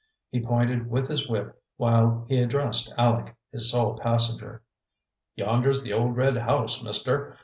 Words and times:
He 0.31 0.41
pointed 0.43 0.89
with 0.89 1.09
his 1.11 1.29
whip 1.29 1.61
while 1.77 2.25
he 2.27 2.37
addressed 2.39 2.91
Aleck, 2.97 3.37
his 3.51 3.69
sole 3.69 3.99
passenger. 3.99 4.63
"Yonder's 5.35 5.83
the 5.83 5.93
old 5.93 6.17
red 6.17 6.35
house, 6.37 6.81
Mister. 6.81 7.37